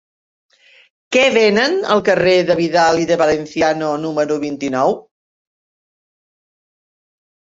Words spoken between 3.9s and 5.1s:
número vint-i-nou?